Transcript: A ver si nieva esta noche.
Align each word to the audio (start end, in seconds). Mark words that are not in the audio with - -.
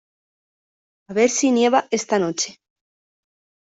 A 1.09 1.13
ver 1.17 1.29
si 1.37 1.47
nieva 1.51 1.87
esta 1.99 2.17
noche. 2.17 2.49